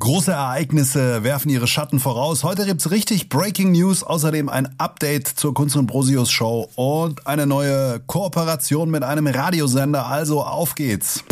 Große 0.00 0.32
Ereignisse 0.32 1.24
werfen 1.24 1.50
ihre 1.50 1.66
Schatten 1.66 2.00
voraus. 2.00 2.42
Heute 2.42 2.64
gibt's 2.64 2.90
richtig 2.90 3.28
Breaking 3.28 3.72
News, 3.72 4.02
außerdem 4.02 4.48
ein 4.48 4.74
Update 4.78 5.28
zur 5.28 5.52
Kunst 5.52 5.76
und 5.76 5.86
Brosius 5.86 6.30
Show 6.30 6.70
und 6.74 7.26
eine 7.26 7.46
neue 7.46 8.00
Kooperation 8.06 8.90
mit 8.90 9.04
einem 9.04 9.26
Radiosender. 9.26 10.06
Also 10.06 10.42
auf 10.42 10.74
geht's. 10.74 11.22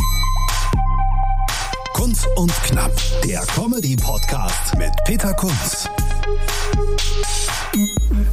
Kunz 1.95 2.27
und 2.37 2.53
Knapp, 2.65 2.93
der 3.25 3.41
Comedy 3.47 3.97
Podcast 3.97 4.77
mit 4.77 4.93
Peter 5.07 5.33
Kunz. 5.33 5.89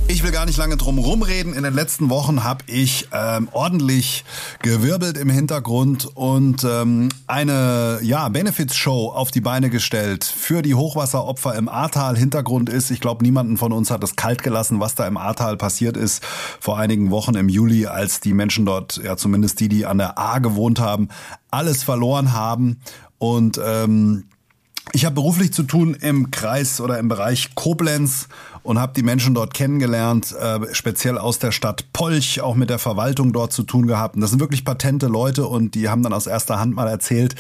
Ich 0.08 0.24
will 0.24 0.32
gar 0.32 0.46
nicht 0.46 0.58
lange 0.58 0.78
drum 0.78 0.98
rumreden. 0.98 1.54
In 1.54 1.64
den 1.64 1.74
letzten 1.74 2.10
Wochen 2.10 2.44
habe 2.44 2.64
ich 2.68 3.10
ähm, 3.12 3.50
ordentlich 3.52 4.24
gewirbelt 4.62 5.18
im 5.18 5.30
Hintergrund 5.30 6.06
und 6.16 6.64
ähm, 6.64 7.10
eine 7.28 8.00
ja, 8.02 8.30
Benefits-Show 8.30 9.10
auf 9.10 9.32
die 9.32 9.42
Beine 9.42 9.70
gestellt 9.70 10.24
für 10.24 10.62
die 10.62 10.74
Hochwasseropfer 10.74 11.56
im 11.56 11.68
Ahrtal. 11.68 12.16
Hintergrund 12.18 12.70
ist, 12.70 12.92
ich 12.92 13.02
glaube, 13.02 13.24
niemanden 13.24 13.58
von 13.58 13.74
uns 13.74 13.92
hat 13.92 14.04
es 14.04 14.16
kalt 14.16 14.42
gelassen, 14.42 14.80
was 14.80 14.96
da 14.96 15.06
im 15.08 15.18
Ahrtal 15.18 15.58
passiert 15.58 15.98
ist 15.98 16.24
vor 16.60 16.78
einigen 16.78 17.12
Wochen 17.12 17.36
im 17.36 17.50
Juli, 17.50 17.88
als 17.88 18.20
die 18.20 18.34
Menschen 18.34 18.66
dort, 18.66 19.02
ja 19.04 19.18
zumindest 19.18 19.60
die, 19.60 19.70
die 19.70 19.86
an 19.86 19.98
der 19.98 20.18
Ahr 20.18 20.40
gewohnt 20.40 20.80
haben, 20.80 21.10
alles 21.52 21.84
verloren 21.84 22.32
haben. 22.32 22.80
Und 23.18 23.60
ähm, 23.64 24.26
ich 24.94 25.06
habe 25.06 25.16
beruflich 25.16 25.52
zu 25.54 25.64
tun 25.64 25.96
im 25.96 26.32
Kreis 26.32 26.80
oder 26.80 27.00
im 27.00 27.08
Bereich 27.08 27.56
Koblenz 27.56 28.28
und 28.66 28.80
habe 28.80 28.94
die 28.94 29.04
Menschen 29.04 29.36
dort 29.36 29.54
kennengelernt, 29.54 30.34
äh, 30.34 30.74
speziell 30.74 31.20
aus 31.20 31.38
der 31.38 31.52
Stadt 31.52 31.94
Polch, 31.94 32.42
auch 32.42 32.56
mit 32.56 32.72
der 32.72 32.80
Verwaltung 32.80 33.32
dort 33.32 33.54
zu 33.54 33.62
tun 33.62 33.86
gehabt. 33.86 34.16
Und 34.16 34.22
das 34.22 34.32
sind 34.32 34.40
wirklich 34.40 34.66
patente 34.66 35.06
Leute 35.06 35.46
und 35.46 35.76
die 35.76 35.88
haben 35.88 36.02
dann 36.02 36.14
aus 36.14 36.26
erster 36.26 36.60
Hand 36.60 36.76
mal 36.76 36.88
erzählt, 36.88 37.36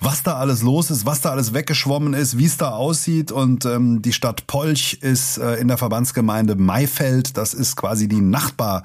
was 0.00 0.22
da 0.22 0.34
alles 0.34 0.62
los 0.62 0.90
ist, 0.90 1.06
was 1.06 1.22
da 1.22 1.30
alles 1.30 1.54
weggeschwommen 1.54 2.12
ist, 2.12 2.36
wie 2.36 2.44
es 2.44 2.58
da 2.58 2.72
aussieht. 2.72 3.32
Und 3.32 3.64
ähm, 3.64 4.02
die 4.02 4.12
Stadt 4.12 4.46
Polch 4.46 4.98
ist 5.00 5.38
äh, 5.38 5.54
in 5.54 5.68
der 5.68 5.78
Verbandsgemeinde 5.78 6.56
Maifeld. 6.56 7.38
Das 7.38 7.54
ist 7.54 7.76
quasi 7.76 8.06
die 8.06 8.20
Nachbar, 8.20 8.84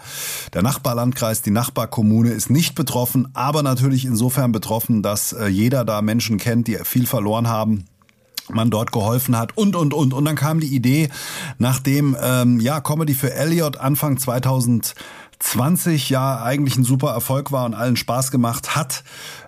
der 0.53 0.63
Nachbarlandkreis, 0.63 1.41
die 1.41 1.51
Nachbarkommune 1.51 2.31
ist 2.31 2.49
nicht 2.49 2.75
betroffen, 2.75 3.27
aber 3.33 3.63
natürlich 3.63 4.05
insofern 4.05 4.53
betroffen, 4.53 5.01
dass 5.01 5.33
äh, 5.33 5.47
jeder 5.47 5.83
da 5.83 6.01
Menschen 6.01 6.37
kennt, 6.37 6.67
die 6.67 6.77
viel 6.85 7.05
verloren 7.05 7.49
haben 7.49 7.85
man 8.49 8.69
dort 8.69 8.91
geholfen 8.91 9.37
hat 9.37 9.57
und 9.57 9.75
und 9.75 9.93
und. 9.93 10.13
Und 10.13 10.25
dann 10.25 10.35
kam 10.35 10.59
die 10.59 10.73
Idee, 10.73 11.09
nachdem 11.57 12.15
ähm, 12.21 12.59
ja 12.59 12.81
Comedy 12.81 13.13
für 13.13 13.33
Elliot 13.33 13.77
Anfang 13.77 14.17
2020 14.17 16.09
ja 16.09 16.41
eigentlich 16.41 16.77
ein 16.77 16.83
super 16.83 17.11
Erfolg 17.11 17.51
war 17.51 17.65
und 17.65 17.73
allen 17.73 17.97
Spaß 17.97 18.31
gemacht 18.31 18.75
hat, 18.75 19.03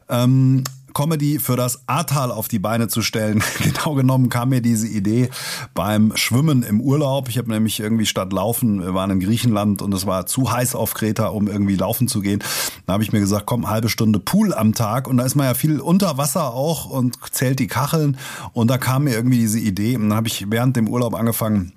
ähm, 0.10 0.64
Comedy 0.98 1.38
für 1.38 1.56
das 1.56 1.84
Ahrtal 1.86 2.32
auf 2.32 2.48
die 2.48 2.58
Beine 2.58 2.88
zu 2.88 3.04
stellen. 3.04 3.44
genau 3.64 3.94
genommen 3.94 4.30
kam 4.30 4.50
mir 4.50 4.64
diese 4.64 4.88
Idee 4.88 5.30
beim 5.76 6.12
Schwimmen 6.16 6.64
im 6.64 6.82
Urlaub. 6.82 7.30
Ich 7.30 7.38
habe 7.38 7.52
nämlich 7.52 7.80
irgendwie 7.80 8.08
statt 8.08 8.34
Laufen, 8.34 8.82
wir 8.82 8.96
waren 8.96 9.12
in 9.12 9.20
Griechenland 9.20 9.84
und 9.84 9.94
es 9.94 10.08
war 10.08 10.26
zu 10.26 10.52
heiß 10.52 10.74
auf 10.74 10.96
Kreta, 10.96 11.28
um 11.28 11.48
irgendwie 11.48 11.76
laufen 11.76 12.08
zu 12.08 12.22
gehen. 12.22 12.44
Da 12.88 12.94
habe 12.94 13.04
ich 13.04 13.12
mir 13.12 13.20
gesagt, 13.20 13.46
komm, 13.46 13.70
halbe 13.70 13.90
Stunde 13.90 14.18
Pool 14.18 14.56
am 14.56 14.74
Tag 14.74 15.08
und 15.08 15.18
da 15.18 15.24
ist 15.24 15.36
man 15.36 15.46
ja 15.46 15.54
viel 15.54 15.80
unter 15.80 16.18
Wasser 16.18 16.56
auch 16.56 16.88
und 16.88 17.16
zählt 17.30 17.60
die 17.60 17.68
Kacheln 17.68 18.18
und 18.54 18.72
da 18.72 18.80
kam 18.80 19.04
mir 19.04 19.14
irgendwie 19.14 19.38
diese 19.38 19.60
Idee 19.60 19.98
und 19.98 20.10
dann 20.10 20.18
habe 20.18 20.28
ich 20.28 20.50
während 20.50 20.78
dem 20.78 20.88
Urlaub 20.88 21.14
angefangen, 21.14 21.74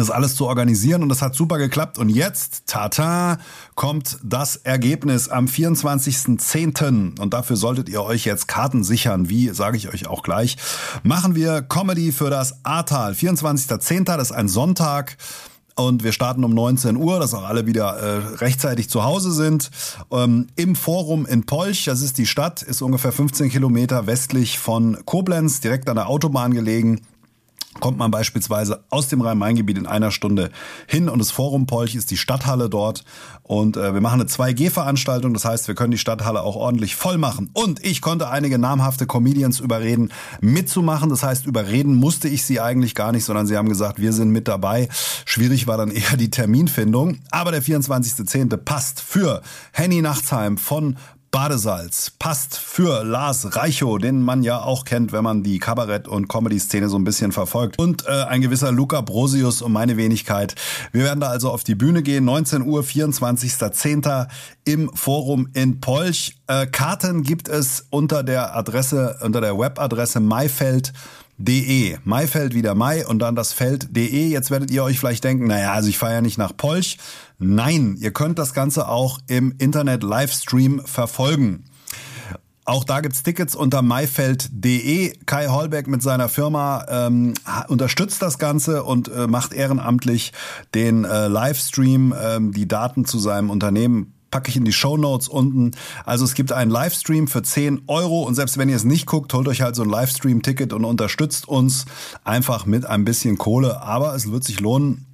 das 0.00 0.10
alles 0.10 0.34
zu 0.34 0.46
organisieren 0.46 1.02
und 1.02 1.08
das 1.08 1.22
hat 1.22 1.34
super 1.34 1.58
geklappt. 1.58 1.98
Und 1.98 2.08
jetzt, 2.08 2.66
tata, 2.66 3.38
kommt 3.74 4.18
das 4.22 4.56
Ergebnis 4.56 5.28
am 5.28 5.46
24.10. 5.46 7.20
Und 7.20 7.34
dafür 7.34 7.56
solltet 7.56 7.88
ihr 7.88 8.02
euch 8.02 8.24
jetzt 8.24 8.48
Karten 8.48 8.84
sichern. 8.84 9.28
Wie, 9.28 9.50
sage 9.50 9.76
ich 9.76 9.92
euch 9.92 10.06
auch 10.06 10.22
gleich. 10.22 10.56
Machen 11.02 11.34
wir 11.34 11.62
Comedy 11.62 12.12
für 12.12 12.30
das 12.30 12.64
Ahrtal. 12.64 13.12
24.10. 13.12 14.04
Das 14.04 14.30
ist 14.30 14.32
ein 14.32 14.48
Sonntag. 14.48 15.16
Und 15.76 16.04
wir 16.04 16.12
starten 16.12 16.44
um 16.44 16.52
19 16.54 16.96
Uhr, 16.96 17.18
dass 17.18 17.34
auch 17.34 17.42
alle 17.42 17.66
wieder 17.66 17.96
äh, 17.96 18.36
rechtzeitig 18.36 18.88
zu 18.88 19.02
Hause 19.02 19.32
sind. 19.32 19.70
Ähm, 20.12 20.46
Im 20.54 20.76
Forum 20.76 21.26
in 21.26 21.46
Polch, 21.46 21.84
das 21.84 22.00
ist 22.00 22.16
die 22.18 22.26
Stadt, 22.26 22.62
ist 22.62 22.80
ungefähr 22.80 23.10
15 23.10 23.50
Kilometer 23.50 24.06
westlich 24.06 24.60
von 24.60 25.04
Koblenz, 25.04 25.60
direkt 25.60 25.88
an 25.88 25.96
der 25.96 26.08
Autobahn 26.08 26.54
gelegen 26.54 27.00
kommt 27.80 27.98
man 27.98 28.10
beispielsweise 28.10 28.84
aus 28.90 29.08
dem 29.08 29.20
Rhein-Main-Gebiet 29.20 29.78
in 29.78 29.86
einer 29.86 30.10
Stunde 30.10 30.50
hin 30.86 31.08
und 31.08 31.18
das 31.18 31.30
Forum 31.30 31.66
Polch 31.66 31.94
ist 31.94 32.10
die 32.10 32.16
Stadthalle 32.16 32.68
dort 32.68 33.04
und 33.42 33.76
äh, 33.76 33.94
wir 33.94 34.00
machen 34.00 34.20
eine 34.20 34.28
2G-Veranstaltung, 34.28 35.34
das 35.34 35.44
heißt, 35.44 35.68
wir 35.68 35.74
können 35.74 35.90
die 35.90 35.98
Stadthalle 35.98 36.42
auch 36.42 36.56
ordentlich 36.56 36.96
voll 36.96 37.18
machen 37.18 37.50
und 37.52 37.84
ich 37.84 38.00
konnte 38.00 38.28
einige 38.28 38.58
namhafte 38.58 39.06
Comedians 39.06 39.60
überreden, 39.60 40.12
mitzumachen, 40.40 41.10
das 41.10 41.22
heißt, 41.22 41.46
überreden 41.46 41.94
musste 41.94 42.28
ich 42.28 42.44
sie 42.44 42.60
eigentlich 42.60 42.94
gar 42.94 43.12
nicht, 43.12 43.24
sondern 43.24 43.46
sie 43.46 43.56
haben 43.56 43.68
gesagt, 43.68 44.00
wir 44.00 44.12
sind 44.12 44.30
mit 44.30 44.48
dabei. 44.48 44.88
Schwierig 45.24 45.66
war 45.66 45.76
dann 45.76 45.90
eher 45.90 46.16
die 46.16 46.30
Terminfindung, 46.30 47.18
aber 47.30 47.50
der 47.50 47.62
24.10. 47.62 48.56
passt 48.56 49.00
für 49.00 49.42
Henny 49.72 50.00
Nachtsheim 50.00 50.58
von 50.58 50.96
Badesalz 51.34 52.12
passt 52.16 52.56
für 52.56 53.02
Lars 53.02 53.56
Reichow, 53.56 53.98
den 53.98 54.22
man 54.22 54.44
ja 54.44 54.62
auch 54.62 54.84
kennt, 54.84 55.10
wenn 55.10 55.24
man 55.24 55.42
die 55.42 55.58
Kabarett- 55.58 56.06
und 56.06 56.28
Comedy-Szene 56.28 56.88
so 56.88 56.96
ein 56.96 57.02
bisschen 57.02 57.32
verfolgt. 57.32 57.76
Und 57.76 58.06
äh, 58.06 58.22
ein 58.28 58.40
gewisser 58.40 58.70
Luca 58.70 59.00
Brosius 59.00 59.60
und 59.60 59.72
meine 59.72 59.96
Wenigkeit. 59.96 60.54
Wir 60.92 61.02
werden 61.02 61.18
da 61.18 61.30
also 61.30 61.50
auf 61.50 61.64
die 61.64 61.74
Bühne 61.74 62.04
gehen. 62.04 62.24
19 62.24 62.62
Uhr, 62.62 62.82
24.10. 62.82 64.28
im 64.64 64.94
Forum 64.94 65.48
in 65.54 65.80
Polch. 65.80 66.36
Äh, 66.46 66.68
Karten 66.68 67.24
gibt 67.24 67.48
es 67.48 67.84
unter 67.90 68.22
der 68.22 68.54
Adresse, 68.54 69.18
unter 69.20 69.40
der 69.40 69.58
Webadresse 69.58 70.20
Maifeld 70.20 70.92
De. 71.36 71.98
Maifeld 72.04 72.54
wieder 72.54 72.74
Mai 72.74 73.06
und 73.06 73.18
dann 73.18 73.34
das 73.34 73.52
Feld 73.52 73.96
de. 73.96 74.28
Jetzt 74.28 74.50
werdet 74.50 74.70
ihr 74.70 74.84
euch 74.84 74.98
vielleicht 74.98 75.24
denken, 75.24 75.46
naja, 75.46 75.72
also 75.72 75.88
ich 75.88 75.98
fahre 75.98 76.14
ja 76.14 76.20
nicht 76.20 76.38
nach 76.38 76.56
Polch. 76.56 76.98
Nein, 77.38 77.96
ihr 77.98 78.12
könnt 78.12 78.38
das 78.38 78.54
Ganze 78.54 78.88
auch 78.88 79.18
im 79.26 79.54
Internet 79.58 80.02
Livestream 80.02 80.82
verfolgen. 80.84 81.64
Auch 82.66 82.84
da 82.84 83.00
gibt's 83.00 83.22
Tickets 83.22 83.54
unter 83.54 83.82
maifeld.de. 83.82 85.12
Kai 85.26 85.48
Holbeck 85.48 85.86
mit 85.86 86.02
seiner 86.02 86.30
Firma 86.30 86.86
ähm, 86.88 87.34
unterstützt 87.68 88.22
das 88.22 88.38
Ganze 88.38 88.84
und 88.84 89.08
äh, 89.08 89.26
macht 89.26 89.52
ehrenamtlich 89.52 90.32
den 90.74 91.04
äh, 91.04 91.28
Livestream, 91.28 92.14
ähm, 92.18 92.52
die 92.52 92.66
Daten 92.66 93.04
zu 93.04 93.18
seinem 93.18 93.50
Unternehmen 93.50 94.13
packe 94.34 94.50
ich 94.50 94.56
in 94.56 94.64
die 94.64 94.72
Show 94.72 94.96
Notes 94.96 95.28
unten. 95.28 95.70
Also 96.04 96.24
es 96.24 96.34
gibt 96.34 96.50
einen 96.50 96.68
Livestream 96.68 97.28
für 97.28 97.44
10 97.44 97.82
Euro 97.86 98.24
und 98.24 98.34
selbst 98.34 98.58
wenn 98.58 98.68
ihr 98.68 98.74
es 98.74 98.82
nicht 98.82 99.06
guckt, 99.06 99.32
holt 99.32 99.46
euch 99.46 99.62
halt 99.62 99.76
so 99.76 99.84
ein 99.84 99.88
Livestream-Ticket 99.88 100.72
und 100.72 100.84
unterstützt 100.84 101.46
uns 101.46 101.84
einfach 102.24 102.66
mit 102.66 102.84
ein 102.84 103.04
bisschen 103.04 103.38
Kohle. 103.38 103.80
Aber 103.80 104.12
es 104.16 104.32
wird 104.32 104.42
sich 104.42 104.58
lohnen. 104.58 105.06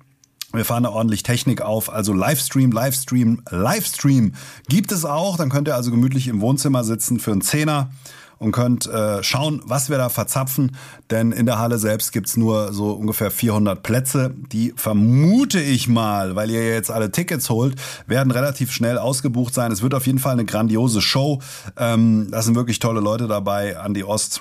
Wir 0.55 0.65
fahren 0.65 0.85
da 0.85 0.89
ordentlich 0.89 1.23
Technik 1.23 1.61
auf, 1.61 1.93
also 1.93 2.15
Livestream, 2.15 2.73
Livestream, 2.73 3.43
Livestream 3.51 4.33
gibt 4.71 4.91
es 4.91 5.05
auch. 5.05 5.37
Dann 5.37 5.51
könnt 5.51 5.69
ihr 5.69 5.75
also 5.75 5.91
gemütlich 5.91 6.27
im 6.27 6.41
Wohnzimmer 6.41 6.83
sitzen 6.83 7.21
für 7.21 7.33
einen 7.33 7.43
Zehner 7.43 7.91
und 8.41 8.53
könnt 8.53 8.87
äh, 8.87 9.23
schauen, 9.23 9.61
was 9.65 9.91
wir 9.91 9.99
da 9.99 10.09
verzapfen. 10.09 10.75
Denn 11.11 11.31
in 11.31 11.45
der 11.45 11.59
Halle 11.59 11.79
selbst 11.79 12.11
gibt's 12.11 12.37
nur 12.39 12.73
so 12.73 12.93
ungefähr 12.93 13.31
400 13.31 13.83
Plätze. 13.83 14.35
Die 14.51 14.73
vermute 14.77 15.61
ich 15.61 15.89
mal, 15.89 16.35
weil 16.37 16.51
ihr 16.51 16.67
jetzt 16.69 16.91
alle 16.91 17.13
Tickets 17.13 17.51
holt, 17.51 17.77
werden 18.07 18.33
relativ 18.33 18.73
schnell 18.73 18.97
ausgebucht 18.97 19.53
sein. 19.53 19.71
Es 19.71 19.83
wird 19.83 19.95
auf 19.95 20.07
jeden 20.07 20.19
Fall 20.19 20.33
eine 20.33 20.47
grandiose 20.47 21.03
Show. 21.03 21.41
Ähm, 21.77 22.29
da 22.31 22.41
sind 22.41 22.57
wirklich 22.57 22.79
tolle 22.79 23.01
Leute 23.01 23.29
dabei. 23.29 23.79
Andi 23.79 24.05
Ost, 24.05 24.41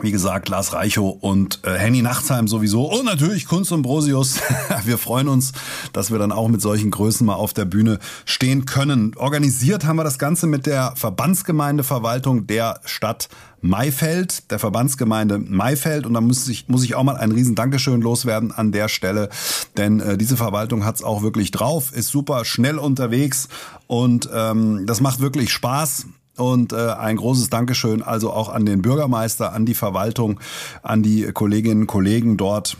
wie 0.00 0.12
gesagt, 0.12 0.48
Lars 0.48 0.72
Reichow 0.72 1.16
und 1.20 1.60
äh, 1.64 1.76
Henny 1.76 2.02
Nachtsheim 2.02 2.46
sowieso 2.46 2.84
und 2.84 3.04
natürlich 3.04 3.46
Kunst 3.46 3.72
und 3.72 3.82
Brosius. 3.82 4.40
wir 4.84 4.98
freuen 4.98 5.28
uns, 5.28 5.52
dass 5.92 6.10
wir 6.10 6.18
dann 6.18 6.32
auch 6.32 6.48
mit 6.48 6.60
solchen 6.60 6.90
Größen 6.90 7.26
mal 7.26 7.34
auf 7.34 7.52
der 7.52 7.64
Bühne 7.64 7.98
stehen 8.24 8.64
können. 8.64 9.14
Organisiert 9.16 9.84
haben 9.84 9.96
wir 9.96 10.04
das 10.04 10.18
Ganze 10.18 10.46
mit 10.46 10.66
der 10.66 10.92
Verbandsgemeindeverwaltung 10.96 12.46
der 12.46 12.80
Stadt 12.84 13.28
Maifeld, 13.60 14.50
der 14.52 14.60
Verbandsgemeinde 14.60 15.38
Maifeld. 15.38 16.06
Und 16.06 16.14
da 16.14 16.20
muss 16.20 16.48
ich, 16.48 16.68
muss 16.68 16.84
ich 16.84 16.94
auch 16.94 17.02
mal 17.02 17.16
ein 17.16 17.32
riesen 17.32 17.56
Dankeschön 17.56 18.00
loswerden 18.00 18.52
an 18.52 18.70
der 18.70 18.88
Stelle, 18.88 19.28
denn 19.76 20.00
äh, 20.00 20.16
diese 20.16 20.36
Verwaltung 20.36 20.84
hat's 20.84 21.02
auch 21.02 21.22
wirklich 21.22 21.50
drauf, 21.50 21.92
ist 21.92 22.08
super 22.08 22.44
schnell 22.44 22.78
unterwegs 22.78 23.48
und 23.88 24.28
ähm, 24.32 24.86
das 24.86 25.00
macht 25.00 25.20
wirklich 25.20 25.52
Spaß. 25.52 26.06
Und 26.38 26.72
äh, 26.72 26.76
ein 26.76 27.16
großes 27.16 27.50
Dankeschön 27.50 28.02
also 28.02 28.32
auch 28.32 28.48
an 28.48 28.64
den 28.64 28.82
Bürgermeister, 28.82 29.52
an 29.52 29.66
die 29.66 29.74
Verwaltung, 29.74 30.40
an 30.82 31.02
die 31.02 31.30
Kolleginnen 31.32 31.82
und 31.82 31.86
Kollegen 31.86 32.36
dort 32.36 32.76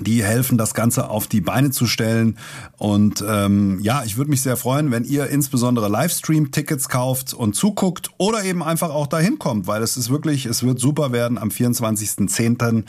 die 0.00 0.24
helfen, 0.24 0.58
das 0.58 0.74
Ganze 0.74 1.08
auf 1.08 1.26
die 1.26 1.40
Beine 1.40 1.70
zu 1.70 1.86
stellen. 1.86 2.36
Und 2.78 3.24
ähm, 3.26 3.78
ja, 3.80 4.02
ich 4.04 4.16
würde 4.16 4.30
mich 4.30 4.42
sehr 4.42 4.56
freuen, 4.56 4.90
wenn 4.90 5.04
ihr 5.04 5.28
insbesondere 5.28 5.88
Livestream-Tickets 5.88 6.88
kauft 6.88 7.32
und 7.32 7.54
zuguckt 7.54 8.10
oder 8.18 8.44
eben 8.44 8.62
einfach 8.62 8.90
auch 8.90 9.06
dahin 9.06 9.38
kommt, 9.38 9.66
weil 9.66 9.82
es 9.82 9.96
ist 9.96 10.10
wirklich, 10.10 10.46
es 10.46 10.64
wird 10.64 10.80
super 10.80 11.12
werden 11.12 11.38
am 11.38 11.48
24.10. 11.48 12.84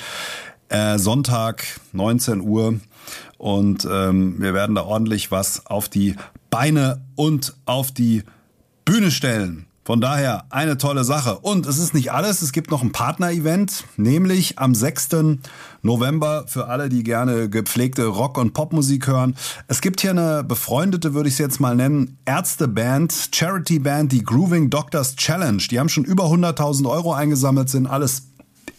Äh, 0.67 0.97
Sonntag, 0.97 1.79
19 1.93 2.41
Uhr. 2.41 2.79
Und 3.37 3.87
ähm, 3.89 4.41
wir 4.41 4.55
werden 4.55 4.75
da 4.75 4.83
ordentlich 4.83 5.29
was 5.29 5.67
auf 5.67 5.89
die 5.89 6.15
Beine 6.49 7.01
und 7.15 7.55
auf 7.65 7.91
die 7.91 8.23
Bühne 8.83 9.11
stellen. 9.11 9.67
Von 9.85 10.01
daher 10.01 10.45
eine 10.49 10.79
tolle 10.79 11.03
Sache. 11.03 11.37
Und 11.37 11.67
es 11.67 11.77
ist 11.77 11.93
nicht 11.93 12.11
alles, 12.11 12.41
es 12.41 12.51
gibt 12.51 12.71
noch 12.71 12.81
ein 12.81 12.91
Partner-Event, 12.91 13.83
nämlich 13.97 14.57
am 14.57 14.73
6. 14.73 15.09
November 15.83 16.45
für 16.47 16.65
alle, 16.65 16.89
die 16.89 17.03
gerne 17.03 17.49
gepflegte 17.49 18.07
Rock- 18.07 18.39
und 18.39 18.55
Popmusik 18.55 19.05
hören. 19.05 19.35
Es 19.67 19.81
gibt 19.81 20.01
hier 20.01 20.09
eine 20.09 20.43
befreundete, 20.43 21.13
würde 21.13 21.29
ich 21.29 21.35
es 21.35 21.39
jetzt 21.39 21.59
mal 21.59 21.75
nennen, 21.75 22.17
Ärzteband, 22.25 23.29
Charity-Band, 23.31 24.11
die 24.11 24.23
Grooving 24.23 24.71
Doctors 24.71 25.17
Challenge. 25.17 25.61
Die 25.69 25.79
haben 25.79 25.89
schon 25.89 26.03
über 26.03 26.23
100.000 26.23 26.89
Euro 26.89 27.13
eingesammelt, 27.13 27.69
sind 27.69 27.85
alles 27.85 28.23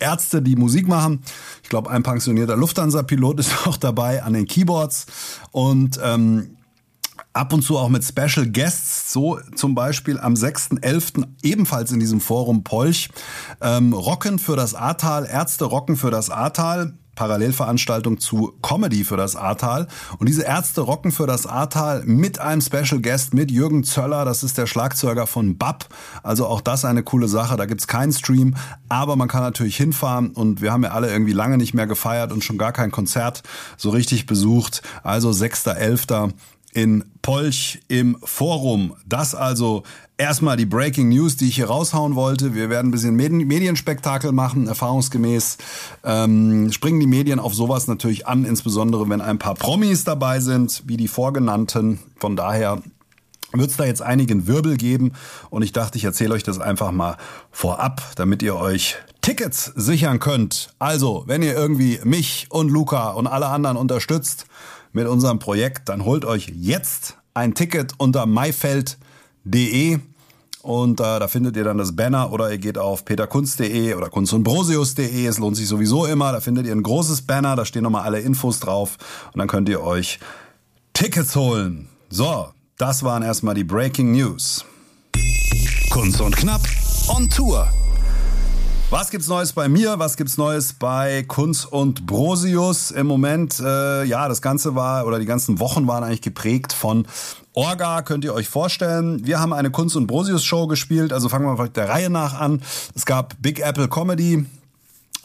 Ärzte, 0.01 0.43
die 0.43 0.57
Musik 0.57 0.89
machen. 0.89 1.23
Ich 1.63 1.69
glaube, 1.69 1.89
ein 1.89 2.03
pensionierter 2.03 2.57
Lufthansa-Pilot 2.57 3.39
ist 3.39 3.69
auch 3.69 3.77
dabei 3.77 4.25
an 4.25 4.33
den 4.33 4.47
Keyboards. 4.49 5.07
Und 5.53 6.01
ähm, 6.03 6.56
ab 7.37 7.53
und 7.53 7.63
zu 7.63 7.77
auch 7.79 7.89
mit 7.89 8.03
Special 8.03 8.47
Guests, 8.47 9.13
so 9.13 9.39
zum 9.55 9.75
Beispiel 9.75 10.19
am 10.19 10.35
6.11. 10.35 11.27
ebenfalls 11.43 11.93
in 11.93 12.01
diesem 12.01 12.21
Forum 12.21 12.65
Polch. 12.65 13.11
Ähm, 13.61 13.93
Rocken 13.93 14.39
für 14.39 14.57
das 14.57 14.75
Ahrtal, 14.75 15.27
Ärzte 15.27 15.67
rocken 15.67 15.97
für 15.97 16.11
das 16.11 16.31
Ahrtal. 16.31 16.95
Parallelveranstaltung 17.15 18.21
zu 18.21 18.53
Comedy 18.61 19.03
für 19.03 19.17
das 19.17 19.37
Ahrtal. 19.37 19.89
Und 20.19 20.29
diese 20.29 20.43
Ärzte 20.43 20.83
rocken 20.83 21.13
für 21.13 21.27
das 21.27 21.47
Ahrtal 21.47 22.03
mit 22.05 22.39
einem 22.39 22.61
Special 22.61 23.01
Guest, 23.01 23.33
mit 23.33 23.51
Jürgen 23.51 23.85
Zöller, 23.85 24.27
das 24.27 24.43
ist 24.43 24.59
der 24.59 24.67
Schlagzeuger 24.67 25.27
von 25.27 25.57
BAP. 25.57 25.87
Also 26.23 26.47
auch 26.47 26.61
das 26.61 26.85
eine 26.85 27.03
coole 27.03 27.27
Sache. 27.27 27.57
Da 27.57 27.65
gibt's 27.65 27.87
keinen 27.87 28.13
Stream, 28.13 28.55
aber 28.91 29.17
man 29.17 29.29
kann 29.29 29.41
natürlich 29.41 29.79
hinfahren 29.79 30.33
und 30.33 30.61
wir 30.61 30.73
haben 30.73 30.85
ja 30.85 30.91
alle 30.91 31.11
irgendwie 31.11 31.33
lange 31.33 31.57
nicht 31.57 31.73
mehr 31.73 31.87
gefeiert 31.87 32.33
und 32.33 32.45
schon 32.45 32.59
gar 32.59 32.73
kein 32.73 32.91
Konzert 32.91 33.43
so 33.79 33.89
richtig 33.89 34.27
besucht. 34.27 34.83
Also 35.03 35.31
6.11 35.31 36.35
in 36.77 37.05
Polch 37.23 37.81
im 37.89 38.19
Forum. 38.23 38.95
Das 39.07 39.35
also 39.35 39.83
erstmal 40.19 40.59
die 40.59 40.67
Breaking 40.67 41.09
News, 41.09 41.39
die 41.39 41.49
ich 41.49 41.55
hier 41.55 41.69
raushauen 41.69 42.15
wollte. 42.15 42.55
Wir 42.55 42.69
werden 42.69 42.89
ein 42.89 42.91
bisschen 42.91 43.17
Medienspektakel 43.17 44.31
machen, 44.31 44.69
erfahrungsgemäß. 44.69 45.57
Ähm, 46.05 46.71
springen 46.71 47.01
die 47.01 47.07
Medien 47.07 47.39
auf 47.39 47.55
sowas 47.55 47.87
natürlich 47.87 48.27
an, 48.27 48.45
insbesondere 48.45 49.09
wenn 49.09 49.23
ein 49.23 49.39
paar 49.39 49.55
Promis 49.55 50.05
dabei 50.05 50.41
sind, 50.41 50.83
wie 50.87 50.99
die 50.99 51.09
vorgenannten. 51.09 51.99
Von 52.17 52.37
daher 52.37 52.83
wird 53.53 53.71
es 53.71 53.79
da 53.79 53.87
jetzt 53.87 54.03
einigen 54.03 54.47
Wirbel 54.47 54.77
geben 54.77 55.13
und 55.49 55.63
ich 55.63 55.73
dachte, 55.73 55.97
ich 55.97 56.05
erzähle 56.05 56.35
euch 56.35 56.43
das 56.43 56.59
einfach 56.59 56.93
mal 56.93 57.17
vorab, 57.51 58.03
damit 58.17 58.43
ihr 58.43 58.55
euch 58.55 58.97
Tickets 59.23 59.73
sichern 59.75 60.19
könnt. 60.19 60.75
Also, 60.79 61.25
wenn 61.27 61.43
ihr 61.43 61.55
irgendwie 61.55 62.01
mich 62.05 62.49
und 62.51 62.71
Luca 62.71 63.13
und 63.13 63.27
alle 63.27 63.47
anderen 63.47 63.79
unterstützt, 63.79 64.45
mit 64.97 65.07
unserem 65.07 65.39
Projekt, 65.39 65.91
dann 65.91 66.05
holt 66.05 66.25
euch 66.25 66.51
jetzt 66.57 67.19
ein 67.35 67.55
Ticket 67.55 67.93
unter 67.99 68.25
maifeld.de 68.25 69.99
und 70.63 71.01
äh, 71.01 71.21
da 71.21 71.29
findet 71.29 71.55
ihr 71.57 71.65
dann 71.65 71.77
das 71.77 71.95
Banner 71.95 72.33
oder 72.33 72.51
ihr 72.51 72.57
geht 72.57 72.79
auf 72.79 73.05
peterkunst.de 73.05 73.95
oder 73.95 74.09
kunstundbrosius.de. 74.09 75.27
Es 75.27 75.39
lohnt 75.39 75.57
sich 75.57 75.69
sowieso 75.69 76.07
immer. 76.07 76.33
Da 76.33 76.41
findet 76.41 76.67
ihr 76.67 76.73
ein 76.73 76.83
großes 76.83 77.23
Banner, 77.23 77.55
da 77.55 77.67
stehen 77.67 77.83
nochmal 77.83 78.05
alle 78.05 78.21
Infos 78.21 78.59
drauf 78.59 78.97
und 79.33 79.39
dann 79.39 79.49
könnt 79.49 79.69
ihr 79.69 79.83
euch 79.83 80.19
Tickets 80.95 81.37
holen. 81.37 81.89
So, 82.09 82.49
das 82.79 83.03
waren 83.03 83.23
erstmal 83.23 83.55
die 83.55 83.65
Breaking 83.65 84.13
News. 84.13 84.65
Kunst 85.91 86.23
und 86.23 86.35
Knapp 86.35 86.63
on 87.09 87.29
Tour. 87.29 87.69
Was 88.89 89.11
gibt's 89.11 89.27
Neues 89.27 89.53
bei 89.53 89.69
mir? 89.69 89.99
Was 89.99 90.17
gibt's 90.17 90.37
Neues 90.39 90.73
bei 90.73 91.25
Kunz 91.27 91.65
und 91.65 92.07
Brosius? 92.07 92.93
Im 92.93 93.09
Moment, 93.09 93.59
äh, 93.59 94.05
ja, 94.05 94.29
das 94.29 94.41
Ganze 94.41 94.77
war 94.77 95.09
oder 95.09 95.19
die 95.19 95.27
ganzen 95.27 95.59
Wochen 95.59 95.89
waren 95.89 96.05
eigentlich 96.05 96.23
geprägt 96.23 96.73
von 96.73 97.05
Orga, 97.53 98.03
könnt 98.03 98.25
ihr 98.25 98.33
euch 98.33 98.49
vorstellen. 98.49 99.27
Wir 99.27 99.41
haben 99.41 99.53
eine 99.53 99.73
Kunst 99.73 99.97
und 99.97 100.07
Brosius 100.07 100.45
Show 100.45 100.69
gespielt, 100.69 101.13
also 101.13 101.29
fangen 101.29 101.47
wir 101.47 101.69
der 101.69 101.89
Reihe 101.89 102.11
nach 102.11 102.39
an. 102.39 102.63
Es 102.95 103.05
gab 103.07 103.35
Big 103.43 103.59
Apple 103.59 103.89
Comedy, 103.89 104.47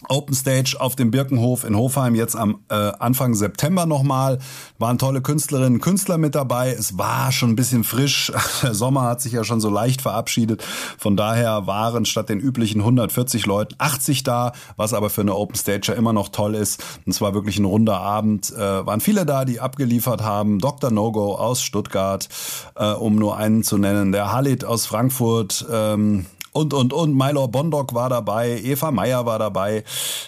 Open 0.09 0.33
Stage 0.35 0.75
auf 0.79 0.95
dem 0.95 1.11
Birkenhof 1.11 1.63
in 1.63 1.75
Hofheim 1.75 2.15
jetzt 2.15 2.35
am 2.35 2.59
äh, 2.69 2.73
Anfang 2.73 3.35
September 3.35 3.85
nochmal. 3.85 4.39
Waren 4.79 4.97
tolle 4.97 5.21
Künstlerinnen 5.21 5.75
und 5.75 5.81
Künstler 5.81 6.17
mit 6.17 6.35
dabei. 6.35 6.71
Es 6.71 6.97
war 6.97 7.31
schon 7.31 7.51
ein 7.51 7.55
bisschen 7.55 7.83
frisch. 7.83 8.31
Der 8.63 8.73
Sommer 8.73 9.03
hat 9.03 9.21
sich 9.21 9.33
ja 9.33 9.43
schon 9.43 9.61
so 9.61 9.69
leicht 9.69 10.01
verabschiedet. 10.01 10.63
Von 10.97 11.15
daher 11.15 11.67
waren 11.67 12.05
statt 12.05 12.29
den 12.29 12.39
üblichen 12.39 12.81
140 12.81 13.45
Leuten 13.45 13.75
80 13.77 14.23
da, 14.23 14.53
was 14.75 14.93
aber 14.93 15.09
für 15.09 15.21
eine 15.21 15.35
Open 15.35 15.55
Stage 15.55 15.91
ja 15.91 15.93
immer 15.93 16.13
noch 16.13 16.29
toll 16.29 16.55
ist. 16.55 16.83
Und 17.05 17.11
es 17.11 17.21
war 17.21 17.33
wirklich 17.33 17.59
ein 17.59 17.65
runder 17.65 17.99
Abend. 17.99 18.51
Äh, 18.51 18.85
waren 18.85 19.01
viele 19.01 19.25
da, 19.25 19.45
die 19.45 19.59
abgeliefert 19.59 20.21
haben. 20.21 20.59
Dr. 20.59 20.91
No-Go 20.91 21.35
aus 21.35 21.61
Stuttgart, 21.61 22.27
äh, 22.75 22.91
um 22.91 23.15
nur 23.15 23.37
einen 23.37 23.63
zu 23.63 23.77
nennen. 23.77 24.11
Der 24.11 24.31
Halit 24.31 24.65
aus 24.65 24.85
Frankfurt, 24.85 25.65
ähm, 25.71 26.25
und, 26.51 26.73
und, 26.73 26.93
und. 26.93 27.15
Mylor 27.15 27.47
Bondock 27.47 27.93
war 27.93 28.09
dabei, 28.09 28.59
Eva 28.63 28.91
Meyer 28.91 29.25
war 29.25 29.39
dabei, 29.39 29.83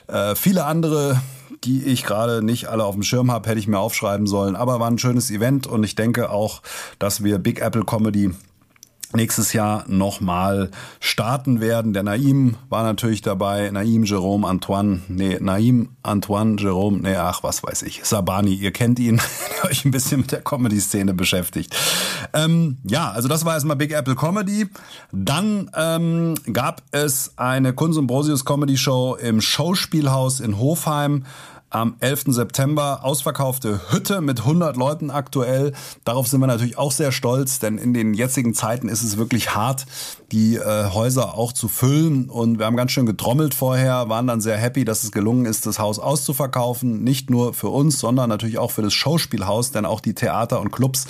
äh, 0.08 0.36
viele 0.36 0.66
andere 0.66 1.22
die 1.64 1.86
ich 1.86 2.04
gerade 2.04 2.44
nicht 2.44 2.68
alle 2.68 2.84
auf 2.84 2.96
dem 2.96 3.04
Schirm 3.04 3.32
habe, 3.32 3.50
hätte 3.50 3.60
ich 3.60 3.68
mir 3.68 3.80
aufschreiben 3.80 4.28
sollen. 4.28 4.56
Aber 4.56 4.80
war 4.80 4.90
ein 4.90 5.00
schönes 5.00 5.32
Event 5.32 5.68
und 5.68 5.84
ich 5.84 5.96
denke 5.96 6.30
auch, 6.30 6.62
dass 7.00 7.24
wir 7.24 7.40
Big 7.40 7.62
Apple 7.62 7.86
Comedy 7.86 8.32
nächstes 9.16 9.54
Jahr 9.54 9.86
nochmal 9.88 10.72
starten 11.00 11.62
werden. 11.62 11.94
Der 11.94 12.04
Naim 12.04 12.56
war 12.70 12.84
natürlich 12.84 13.22
dabei. 13.22 13.70
Naim, 13.72 14.04
Jerome, 14.04 14.48
Antoine, 14.48 15.02
nee, 15.08 15.38
Naim, 15.40 15.90
Antoine, 16.04 16.58
Jerome, 16.60 17.00
nee, 17.00 17.16
ach, 17.16 17.44
was 17.44 17.64
weiß 17.64 17.84
ich. 17.84 18.02
Sabani, 18.04 18.54
ihr 18.54 18.72
kennt 18.72 19.00
ihn, 19.00 19.22
der 19.64 19.70
euch 19.70 19.86
ein 19.86 19.92
bisschen 19.92 20.22
mit 20.22 20.32
der 20.32 20.42
Comedy-Szene 20.42 21.14
beschäftigt. 21.14 21.76
Ähm, 22.34 22.78
ja, 22.84 23.12
also 23.12 23.28
das 23.28 23.46
war 23.46 23.54
erstmal 23.54 23.76
Big 23.76 23.92
Apple 23.92 24.16
Comedy. 24.16 24.68
Dann 25.12 25.70
ähm, 25.76 26.36
gab 26.52 26.82
es 26.92 27.34
eine 27.38 27.74
Kunz 27.74 27.98
und 27.98 28.08
Brosius 28.08 28.46
Comedy 28.46 28.78
Show 28.78 29.16
im 29.16 29.42
Schauspielhaus 29.42 30.40
in 30.40 30.58
Hofheim 30.58 31.26
am 31.74 31.96
11. 32.00 32.26
September 32.28 33.04
ausverkaufte 33.04 33.82
Hütte 33.92 34.22
mit 34.22 34.42
100 34.42 34.78
Leuten 34.78 35.10
aktuell. 35.10 35.74
Darauf 36.06 36.28
sind 36.28 36.40
wir 36.40 36.48
natürlich 36.48 36.78
auch 36.78 36.92
sehr 36.92 37.12
stolz, 37.12 37.60
denn 37.60 37.78
in 37.78 37.94
den 37.94 38.14
jetzigen 38.14 38.54
Zeiten 38.54 38.88
ist 38.88 39.04
es 39.04 39.18
wirklich 39.18 39.56
hart, 39.56 39.86
die 40.32 40.58
äh, 40.58 40.90
Häuser 40.92 41.36
auch 41.36 41.52
zu 41.52 41.68
füllen. 41.68 42.30
Und 42.30 42.60
wir 42.60 42.68
haben 42.68 42.78
ganz 42.78 42.92
schön 42.92 43.06
getrommelt 43.06 43.56
vorher, 43.56 44.08
waren 44.08 44.28
dann 44.28 44.40
sehr 44.40 44.58
happy, 44.58 44.86
dass 44.86 45.04
es 45.04 45.12
gelungen 45.12 45.46
ist, 45.46 45.66
das 45.66 45.80
Haus 45.80 45.98
auszuverkaufen. 45.98 47.04
Nicht 47.04 47.32
nur 47.32 47.54
für 47.54 47.70
uns, 47.70 48.00
sondern 48.00 48.30
natürlich 48.30 48.60
auch 48.60 48.72
für 48.72 48.84
das 48.84 48.94
Schauspielhaus, 48.94 49.72
denn 49.72 49.86
auch 49.86 50.00
die 50.00 50.14
Theater 50.14 50.62
und 50.62 50.72
Clubs 50.72 51.08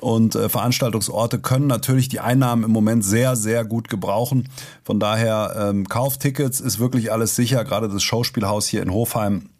und 0.00 0.34
äh, 0.34 0.48
Veranstaltungsorte 0.48 1.38
können 1.38 1.66
natürlich 1.66 2.08
die 2.08 2.20
Einnahmen 2.20 2.64
im 2.64 2.70
Moment 2.70 3.04
sehr, 3.04 3.36
sehr 3.36 3.66
gut 3.66 3.88
gebrauchen. 3.88 4.48
Von 4.82 4.98
daher 4.98 5.54
ähm, 5.58 5.88
Kauftickets 5.88 6.60
ist 6.60 6.78
wirklich 6.78 7.12
alles 7.12 7.36
sicher. 7.36 7.64
Gerade 7.64 7.88
das 7.88 8.02
Schauspielhaus 8.02 8.66
hier 8.66 8.82
in 8.82 8.92
Hofheim 8.92 9.50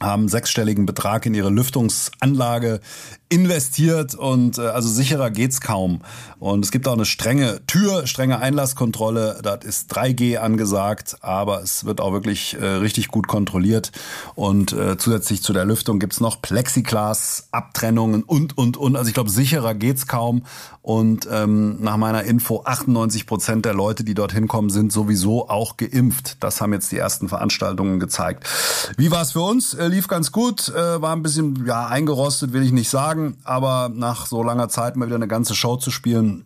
haben 0.00 0.28
sechsstelligen 0.28 0.86
Betrag 0.86 1.26
in 1.26 1.34
ihre 1.34 1.50
Lüftungsanlage 1.50 2.80
investiert 3.28 4.14
und 4.14 4.58
äh, 4.58 4.62
also 4.62 4.88
sicherer 4.88 5.30
geht's 5.30 5.60
kaum. 5.60 6.00
Und 6.38 6.64
es 6.64 6.70
gibt 6.70 6.86
auch 6.88 6.92
eine 6.92 7.04
strenge 7.04 7.60
Tür, 7.66 8.06
strenge 8.06 8.38
Einlasskontrolle. 8.38 9.40
Das 9.42 9.64
ist 9.64 9.92
3G 9.94 10.38
angesagt, 10.38 11.16
aber 11.20 11.62
es 11.62 11.84
wird 11.84 12.00
auch 12.00 12.12
wirklich 12.12 12.56
äh, 12.60 12.64
richtig 12.64 13.08
gut 13.08 13.26
kontrolliert. 13.26 13.92
Und 14.34 14.72
äh, 14.72 14.96
zusätzlich 14.96 15.42
zu 15.42 15.52
der 15.52 15.64
Lüftung 15.64 15.98
gibt's 15.98 16.20
noch 16.20 16.40
Plexiglas, 16.40 17.48
Abtrennungen 17.50 18.22
und 18.22 18.56
und 18.56 18.76
und. 18.76 18.96
Also 18.96 19.08
ich 19.08 19.14
glaube, 19.14 19.30
sicherer 19.30 19.74
geht's 19.74 20.06
kaum. 20.06 20.44
Und 20.80 21.28
ähm, 21.30 21.82
nach 21.82 21.98
meiner 21.98 22.22
Info, 22.22 22.62
98 22.64 23.26
Prozent 23.26 23.66
der 23.66 23.74
Leute, 23.74 24.04
die 24.04 24.14
dorthin 24.14 24.48
kommen, 24.48 24.70
sind 24.70 24.90
sowieso 24.90 25.50
auch 25.50 25.76
geimpft. 25.76 26.38
Das 26.40 26.62
haben 26.62 26.72
jetzt 26.72 26.90
die 26.92 26.96
ersten 26.96 27.28
Veranstaltungen 27.28 28.00
gezeigt. 28.00 28.48
Wie 28.96 29.10
war 29.10 29.20
es 29.20 29.32
für 29.32 29.42
uns? 29.42 29.74
Äh, 29.74 29.88
lief 29.88 30.08
ganz 30.08 30.32
gut, 30.32 30.70
äh, 30.70 31.02
war 31.02 31.14
ein 31.14 31.22
bisschen 31.22 31.66
ja 31.66 31.86
eingerostet, 31.88 32.54
will 32.54 32.62
ich 32.62 32.72
nicht 32.72 32.88
sagen 32.88 33.17
sagen, 33.18 33.36
aber 33.44 33.90
nach 33.92 34.26
so 34.26 34.42
langer 34.42 34.68
Zeit 34.68 34.96
mal 34.96 35.06
wieder 35.06 35.16
eine 35.16 35.28
ganze 35.28 35.54
Show 35.54 35.76
zu 35.76 35.90
spielen, 35.90 36.44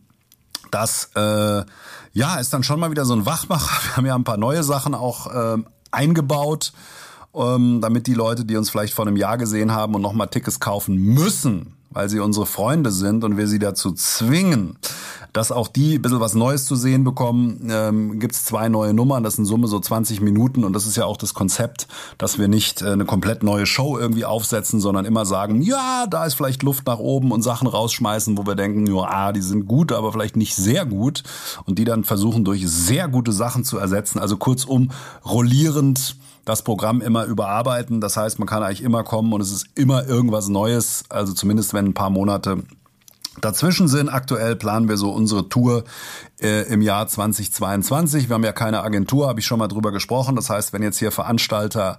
das 0.70 1.10
äh, 1.14 1.64
ja 2.12 2.36
ist 2.36 2.52
dann 2.52 2.62
schon 2.62 2.80
mal 2.80 2.90
wieder 2.90 3.04
so 3.04 3.14
ein 3.14 3.26
Wachmacher. 3.26 3.82
Wir 3.88 3.96
haben 3.96 4.06
ja 4.06 4.14
ein 4.14 4.24
paar 4.24 4.36
neue 4.36 4.62
Sachen 4.62 4.94
auch 4.94 5.26
äh, 5.32 5.58
eingebaut, 5.90 6.72
ähm, 7.34 7.80
damit 7.80 8.06
die 8.06 8.14
Leute, 8.14 8.44
die 8.44 8.56
uns 8.56 8.70
vielleicht 8.70 8.94
vor 8.94 9.06
einem 9.06 9.16
Jahr 9.16 9.38
gesehen 9.38 9.72
haben 9.72 9.94
und 9.94 10.02
nochmal 10.02 10.28
Tickets 10.28 10.60
kaufen 10.60 10.96
müssen, 10.96 11.74
weil 11.90 12.08
sie 12.08 12.20
unsere 12.20 12.46
Freunde 12.46 12.90
sind 12.90 13.24
und 13.24 13.36
wir 13.36 13.48
sie 13.48 13.58
dazu 13.58 13.92
zwingen, 13.92 14.78
dass 15.32 15.52
auch 15.52 15.68
die 15.68 15.94
ein 15.94 16.02
bisschen 16.02 16.20
was 16.20 16.34
Neues 16.34 16.66
zu 16.66 16.76
sehen 16.76 17.04
bekommen. 17.04 17.68
Ähm, 17.70 18.18
Gibt 18.20 18.34
es 18.34 18.44
zwei 18.44 18.68
neue 18.68 18.94
Nummern, 18.94 19.22
das 19.22 19.36
sind 19.36 19.44
Summe 19.44 19.66
so 19.66 19.80
20 19.80 20.20
Minuten 20.20 20.64
und 20.64 20.72
das 20.72 20.86
ist 20.86 20.96
ja 20.96 21.04
auch 21.06 21.16
das 21.16 21.34
Konzept, 21.34 21.88
dass 22.18 22.38
wir 22.38 22.48
nicht 22.48 22.82
äh, 22.82 22.90
eine 22.90 23.04
komplett 23.04 23.42
neue 23.42 23.66
Show 23.66 23.98
irgendwie 23.98 24.24
aufsetzen, 24.24 24.80
sondern 24.80 25.04
immer 25.04 25.24
sagen, 25.24 25.62
ja, 25.62 26.06
da 26.08 26.24
ist 26.24 26.34
vielleicht 26.34 26.62
Luft 26.62 26.86
nach 26.86 26.98
oben 26.98 27.32
und 27.32 27.42
Sachen 27.42 27.66
rausschmeißen, 27.66 28.36
wo 28.36 28.46
wir 28.46 28.54
denken, 28.54 28.86
ja, 28.86 29.02
ah, 29.02 29.32
die 29.32 29.42
sind 29.42 29.66
gut, 29.66 29.92
aber 29.92 30.12
vielleicht 30.12 30.36
nicht 30.36 30.54
sehr 30.54 30.84
gut 30.86 31.22
und 31.64 31.78
die 31.78 31.84
dann 31.84 32.04
versuchen 32.04 32.44
durch 32.44 32.68
sehr 32.68 33.08
gute 33.08 33.32
Sachen 33.32 33.64
zu 33.64 33.78
ersetzen. 33.78 34.18
Also 34.18 34.36
kurzum, 34.36 34.90
rollierend 35.24 36.16
das 36.44 36.62
Programm 36.62 37.00
immer 37.00 37.24
überarbeiten. 37.24 38.00
Das 38.00 38.16
heißt, 38.16 38.38
man 38.38 38.48
kann 38.48 38.62
eigentlich 38.62 38.82
immer 38.82 39.04
kommen 39.04 39.32
und 39.32 39.40
es 39.40 39.52
ist 39.52 39.66
immer 39.74 40.06
irgendwas 40.06 40.48
Neues. 40.48 41.04
Also 41.08 41.32
zumindest 41.32 41.72
wenn 41.72 41.86
ein 41.86 41.94
paar 41.94 42.10
Monate 42.10 42.64
Dazwischen 43.40 43.88
sind 43.88 44.08
aktuell 44.08 44.56
planen 44.56 44.88
wir 44.88 44.96
so 44.96 45.10
unsere 45.10 45.48
Tour 45.48 45.84
äh, 46.40 46.68
im 46.72 46.82
Jahr 46.82 47.08
2022. 47.08 48.28
Wir 48.28 48.34
haben 48.34 48.44
ja 48.44 48.52
keine 48.52 48.82
Agentur, 48.82 49.28
habe 49.28 49.40
ich 49.40 49.46
schon 49.46 49.58
mal 49.58 49.68
drüber 49.68 49.90
gesprochen. 49.90 50.36
Das 50.36 50.50
heißt, 50.50 50.72
wenn 50.72 50.82
jetzt 50.82 50.98
hier 50.98 51.10
Veranstalter 51.10 51.98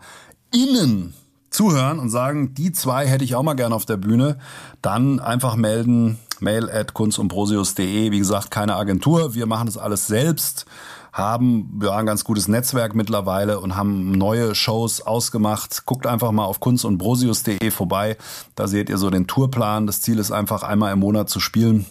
innen 0.51 1.13
zuhören 1.49 1.99
und 1.99 2.09
sagen, 2.09 2.53
die 2.53 2.71
zwei 2.71 3.07
hätte 3.07 3.23
ich 3.23 3.35
auch 3.35 3.43
mal 3.43 3.55
gerne 3.55 3.75
auf 3.75 3.85
der 3.85 3.97
Bühne, 3.97 4.37
dann 4.81 5.19
einfach 5.19 5.55
melden, 5.55 6.19
mail 6.39 6.69
at 6.69 6.93
kunstundprosius.de. 6.93 8.11
Wie 8.11 8.19
gesagt, 8.19 8.51
keine 8.51 8.75
Agentur, 8.75 9.33
wir 9.33 9.45
machen 9.45 9.65
das 9.65 9.77
alles 9.77 10.07
selbst 10.07 10.65
haben 11.13 11.79
ja 11.81 11.95
ein 11.95 12.07
ganz 12.07 12.23
gutes 12.23 12.47
Netzwerk 12.47 12.95
mittlerweile 12.95 13.59
und 13.59 13.75
haben 13.75 14.11
neue 14.11 14.55
Shows 14.55 15.01
ausgemacht. 15.01 15.85
Guckt 15.85 16.07
einfach 16.07 16.31
mal 16.31 16.45
auf 16.45 16.59
kunst 16.59 16.85
und 16.85 16.97
brosius.de 16.97 17.69
vorbei. 17.69 18.17
Da 18.55 18.67
seht 18.67 18.89
ihr 18.89 18.97
so 18.97 19.11
den 19.11 19.27
Tourplan. 19.27 19.85
Das 19.85 20.01
Ziel 20.01 20.17
ist 20.17 20.31
einfach 20.31 20.63
einmal 20.63 20.91
im 20.91 20.99
Monat 20.99 21.29
zu 21.29 21.39
spielen. 21.39 21.85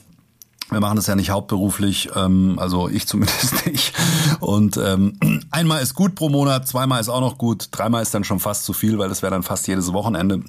Wir 0.70 0.80
machen 0.80 0.96
das 0.96 1.06
ja 1.06 1.14
nicht 1.14 1.30
hauptberuflich, 1.30 2.10
ähm, 2.16 2.58
also 2.58 2.88
ich 2.88 3.06
zumindest 3.06 3.66
nicht. 3.66 3.94
Und 4.40 4.76
ähm, 4.76 5.18
einmal 5.50 5.82
ist 5.82 5.94
gut 5.94 6.14
pro 6.14 6.28
Monat, 6.28 6.66
zweimal 6.66 7.00
ist 7.00 7.08
auch 7.08 7.20
noch 7.20 7.38
gut, 7.38 7.68
dreimal 7.70 8.02
ist 8.02 8.14
dann 8.14 8.24
schon 8.24 8.40
fast 8.40 8.64
zu 8.64 8.72
viel, 8.72 8.98
weil 8.98 9.08
das 9.08 9.22
wäre 9.22 9.32
dann 9.32 9.42
fast 9.42 9.68
jedes 9.68 9.92
Wochenende. 9.92 10.42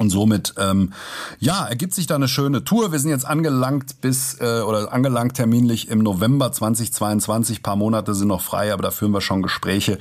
Und 0.00 0.08
somit, 0.08 0.54
ähm, 0.56 0.94
ja, 1.40 1.66
ergibt 1.66 1.92
sich 1.92 2.06
da 2.06 2.14
eine 2.14 2.26
schöne 2.26 2.64
Tour. 2.64 2.90
Wir 2.90 2.98
sind 2.98 3.10
jetzt 3.10 3.26
angelangt 3.26 4.00
bis, 4.00 4.40
äh, 4.40 4.62
oder 4.62 4.94
angelangt 4.94 5.34
terminlich 5.34 5.88
im 5.88 5.98
November 5.98 6.50
2022. 6.50 7.62
paar 7.62 7.76
Monate 7.76 8.14
sind 8.14 8.28
noch 8.28 8.40
frei, 8.40 8.72
aber 8.72 8.82
da 8.82 8.92
führen 8.92 9.12
wir 9.12 9.20
schon 9.20 9.42
Gespräche 9.42 9.98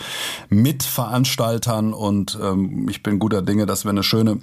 mit 0.47 0.83
Veranstaltern 0.83 1.91
und 1.91 2.39
ähm, 2.41 2.87
ich 2.87 3.03
bin 3.03 3.19
guter 3.19 3.41
Dinge, 3.41 3.65
dass 3.65 3.83
wir 3.83 3.89
eine 3.89 4.03
schöne 4.03 4.39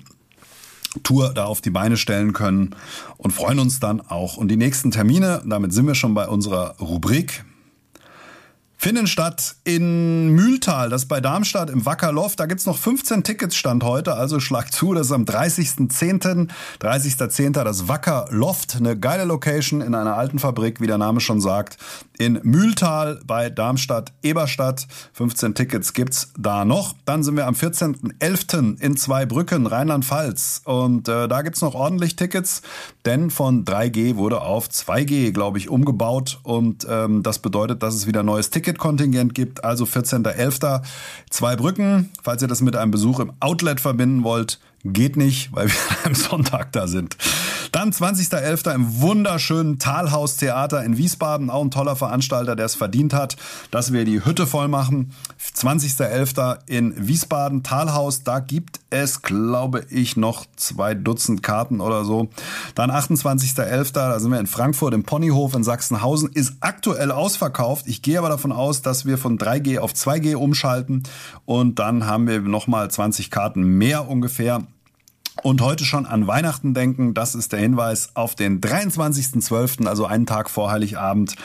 Tour 1.02 1.32
da 1.32 1.46
auf 1.46 1.62
die 1.62 1.70
Beine 1.70 1.96
stellen 1.96 2.34
können 2.34 2.76
und 3.16 3.30
freuen 3.30 3.58
uns 3.58 3.80
dann 3.80 4.02
auch. 4.02 4.36
Und 4.36 4.48
die 4.48 4.58
nächsten 4.58 4.90
Termine, 4.90 5.42
damit 5.46 5.72
sind 5.72 5.86
wir 5.86 5.94
schon 5.94 6.12
bei 6.12 6.28
unserer 6.28 6.76
Rubrik 6.80 7.46
finden 8.76 9.06
statt 9.06 9.56
in 9.64 10.28
Mühltal, 10.28 10.90
das 10.90 11.02
ist 11.02 11.08
bei 11.08 11.20
Darmstadt 11.20 11.70
im 11.70 11.86
Wackerloft. 11.86 12.38
Da 12.38 12.46
gibt's 12.46 12.66
noch 12.66 12.76
15 12.76 13.24
Tickets 13.24 13.56
Stand 13.56 13.82
heute, 13.82 14.14
also 14.14 14.38
schlag 14.38 14.72
zu, 14.72 14.94
das 14.94 15.06
ist 15.06 15.12
am 15.12 15.24
30.10. 15.24 16.48
30.10. 16.80 17.64
das 17.64 17.88
Wackerloft, 17.88 18.76
eine 18.76 18.98
geile 18.98 19.24
Location 19.24 19.80
in 19.80 19.94
einer 19.94 20.16
alten 20.16 20.38
Fabrik, 20.38 20.80
wie 20.80 20.86
der 20.86 20.98
Name 20.98 21.20
schon 21.20 21.40
sagt, 21.40 21.78
in 22.18 22.40
Mühltal 22.42 23.20
bei 23.26 23.50
Darmstadt 23.50 24.12
Eberstadt. 24.22 24.86
15 25.14 25.54
Tickets 25.54 25.92
gibt's 25.92 26.32
da 26.38 26.64
noch. 26.64 26.94
Dann 27.04 27.22
sind 27.22 27.36
wir 27.36 27.46
am 27.46 27.54
14.11. 27.54 28.80
in 28.80 28.96
Zweibrücken, 28.96 29.66
Rheinland-Pfalz 29.66 30.62
und 30.64 31.08
äh, 31.08 31.28
da 31.28 31.42
gibt's 31.42 31.60
noch 31.60 31.74
ordentlich 31.74 32.16
Tickets, 32.16 32.62
denn 33.04 33.30
von 33.30 33.64
3G 33.64 34.16
wurde 34.16 34.42
auf 34.42 34.68
2G, 34.68 35.32
glaube 35.32 35.58
ich, 35.58 35.68
umgebaut 35.68 36.40
und 36.42 36.86
ähm, 36.88 37.22
das 37.22 37.38
bedeutet, 37.38 37.82
dass 37.82 37.94
es 37.94 38.06
wieder 38.06 38.22
neues 38.22 38.50
Ticket 38.50 38.65
Ticketkontingent 38.66 39.34
gibt. 39.34 39.64
Also 39.64 39.84
14.11. 39.84 40.82
Zwei 41.30 41.56
Brücken. 41.56 42.10
Falls 42.22 42.42
ihr 42.42 42.48
das 42.48 42.62
mit 42.62 42.74
einem 42.74 42.90
Besuch 42.90 43.20
im 43.20 43.32
Outlet 43.38 43.80
verbinden 43.80 44.24
wollt, 44.24 44.58
geht 44.84 45.16
nicht, 45.16 45.52
weil 45.52 45.68
wir 45.68 45.74
am 46.04 46.14
Sonntag 46.14 46.72
da 46.72 46.88
sind. 46.88 47.16
Dann 47.76 47.90
20.11. 47.92 48.74
im 48.74 49.02
wunderschönen 49.02 49.78
Talhaus 49.78 50.36
Theater 50.36 50.82
in 50.82 50.96
Wiesbaden. 50.96 51.50
Auch 51.50 51.62
ein 51.62 51.70
toller 51.70 51.94
Veranstalter, 51.94 52.56
der 52.56 52.64
es 52.64 52.74
verdient 52.74 53.12
hat, 53.12 53.36
dass 53.70 53.92
wir 53.92 54.06
die 54.06 54.24
Hütte 54.24 54.46
voll 54.46 54.68
machen. 54.68 55.12
20.11. 55.54 56.60
in 56.68 56.94
Wiesbaden, 57.06 57.64
Talhaus. 57.64 58.22
Da 58.22 58.38
gibt 58.38 58.80
es, 58.88 59.20
glaube 59.20 59.84
ich, 59.90 60.16
noch 60.16 60.46
zwei 60.56 60.94
Dutzend 60.94 61.42
Karten 61.42 61.82
oder 61.82 62.06
so. 62.06 62.30
Dann 62.74 62.90
28.11. 62.90 63.92
Da 63.92 64.20
sind 64.20 64.30
wir 64.30 64.40
in 64.40 64.46
Frankfurt 64.46 64.94
im 64.94 65.04
Ponyhof 65.04 65.54
in 65.54 65.62
Sachsenhausen. 65.62 66.30
Ist 66.32 66.54
aktuell 66.60 67.10
ausverkauft. 67.10 67.86
Ich 67.88 68.00
gehe 68.00 68.18
aber 68.18 68.30
davon 68.30 68.52
aus, 68.52 68.80
dass 68.80 69.04
wir 69.04 69.18
von 69.18 69.36
3G 69.36 69.80
auf 69.80 69.92
2G 69.92 70.36
umschalten. 70.36 71.02
Und 71.44 71.78
dann 71.78 72.06
haben 72.06 72.26
wir 72.26 72.40
nochmal 72.40 72.90
20 72.90 73.30
Karten 73.30 73.60
mehr 73.76 74.08
ungefähr. 74.08 74.62
Und 75.42 75.60
heute 75.60 75.84
schon 75.84 76.06
an 76.06 76.26
Weihnachten 76.26 76.74
denken, 76.74 77.14
das 77.14 77.34
ist 77.34 77.52
der 77.52 77.60
Hinweis 77.60 78.10
auf 78.14 78.34
den 78.34 78.60
23.12., 78.60 79.86
also 79.86 80.06
einen 80.06 80.26
Tag 80.26 80.50
vor 80.50 80.70
Heiligabend. 80.70 81.36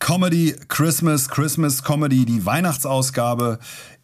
Comedy 0.00 0.56
Christmas, 0.68 1.28
Christmas 1.28 1.84
Comedy, 1.84 2.24
die 2.24 2.44
Weihnachtsausgabe 2.44 3.58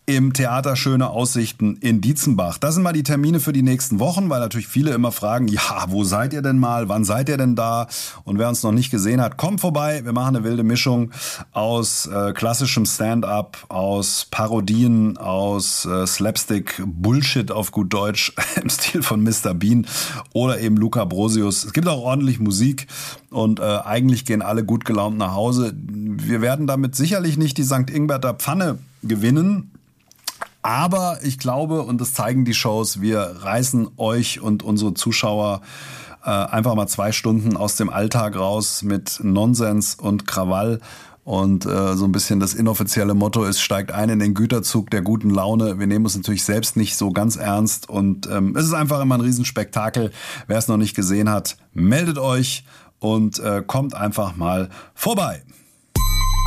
im 0.09 0.33
Theater 0.33 0.77
Schöne 0.77 1.11
Aussichten 1.11 1.79
in 1.79 2.01
Dietzenbach. 2.01 2.59
Das 2.59 2.75
sind 2.75 2.85
mal 2.85 2.93
die 2.93 3.03
Termine 3.03 3.41
für 3.41 3.53
die 3.53 3.63
nächsten 3.63 3.99
Wochen, 3.99 4.31
weil 4.31 4.39
natürlich 4.39 4.69
viele 4.69 4.93
immer 4.93 5.11
fragen, 5.11 5.49
ja, 5.49 5.87
wo 5.89 6.05
seid 6.05 6.33
ihr 6.33 6.43
denn 6.43 6.61
mal? 6.61 6.89
Wann 6.89 7.05
seid 7.05 7.29
ihr 7.29 7.37
denn 7.37 7.57
da? 7.57 7.89
Und 8.23 8.39
wer 8.39 8.49
uns 8.49 8.63
noch 8.63 8.71
nicht 8.71 8.93
gesehen 8.93 9.21
hat, 9.21 9.37
kommt 9.37 9.61
vorbei. 9.61 10.05
Wir 10.05 10.13
machen 10.13 10.37
eine 10.37 10.45
wilde 10.45 10.63
Mischung 10.63 11.11
aus 11.51 12.07
äh, 12.07 12.33
klassischem 12.33 12.87
Stand-up, 12.87 13.67
aus 13.69 14.29
Parodien, 14.31 15.19
aus 15.19 15.85
äh, 15.87 16.07
Slapstick 16.07 16.81
Bullshit 16.87 17.51
auf 17.51 17.73
gut 17.73 17.93
Deutsch 17.93 18.33
im 18.63 18.71
Stil 18.71 19.03
von 19.03 19.25
Mr. 19.25 19.55
Bean 19.55 19.89
oder 20.33 20.61
eben 20.61 20.77
Luca 20.77 21.05
Brosius. 21.05 21.65
Es 21.65 21.73
gibt 21.73 21.89
auch 21.89 22.03
ordentlich 22.03 22.39
Musik 22.39 22.87
und 23.31 23.59
äh, 23.59 23.79
eigentlich 23.85 24.25
gehen 24.25 24.41
alle 24.41 24.65
gut 24.65 24.85
gelaunt 24.85 25.19
nach 25.19 25.35
Hause. 25.35 25.75
Wir 25.77 26.41
werden 26.43 26.69
damit 26.69 26.95
sicherlich 26.95 27.37
nicht 27.37 27.59
die 27.59 27.65
St. 27.65 27.91
Ingberter 27.91 28.35
Pfanne 28.35 28.79
gewinnen, 29.03 29.73
aber 30.67 31.21
ich 31.23 31.39
glaube, 31.39 31.83
und 31.83 32.01
das 32.01 32.13
zeigen 32.13 32.45
die 32.45 32.53
Shows, 32.53 33.01
wir 33.01 33.21
reißen 33.21 33.89
euch 33.99 34.41
und 34.41 34.65
unsere 34.65 34.95
Zuschauer 34.95 35.61
äh, 36.25 36.31
einfach 36.31 36.75
mal 36.75 36.89
zwei 36.89 37.13
Stunden 37.13 37.57
aus 37.57 37.77
dem 37.77 37.89
Alltag 37.89 38.35
raus 38.35 38.83
mit 38.83 39.21
Nonsens 39.23 39.95
und 39.95 40.27
Krawall. 40.27 40.81
Und 41.23 41.67
äh, 41.67 41.95
so 41.95 42.05
ein 42.05 42.11
bisschen 42.11 42.41
das 42.41 42.53
inoffizielle 42.53 43.15
Motto 43.15 43.45
ist, 43.45 43.61
steigt 43.61 43.93
ein 43.93 44.09
in 44.09 44.19
den 44.19 44.35
Güterzug 44.35 44.91
der 44.91 45.03
guten 45.03 45.31
Laune. 45.31 45.79
Wir 45.79 45.87
nehmen 45.87 46.05
uns 46.05 46.17
natürlich 46.17 46.43
selbst 46.43 46.77
nicht 46.77 46.97
so 46.97 47.13
ganz 47.13 47.37
ernst. 47.37 47.89
Und 47.89 48.29
ähm, 48.29 48.57
es 48.57 48.65
ist 48.65 48.75
einfach 48.75 49.01
immer 49.01 49.15
ein 49.17 49.21
Riesenspektakel. 49.21 50.11
Wer 50.49 50.59
es 50.59 50.67
noch 50.67 50.79
nicht 50.79 50.97
gesehen 50.97 51.31
hat, 51.31 51.59
meldet 51.75 52.19
euch 52.19 52.65
und 52.99 53.39
äh, 53.39 53.63
kommt 53.65 53.95
einfach 53.95 54.35
mal 54.35 54.69
vorbei. 54.97 55.45